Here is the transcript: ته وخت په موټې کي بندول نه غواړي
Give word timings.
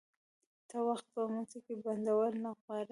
ته 0.69 0.77
وخت 0.87 1.05
په 1.13 1.21
موټې 1.33 1.59
کي 1.65 1.73
بندول 1.83 2.31
نه 2.43 2.51
غواړي 2.59 2.79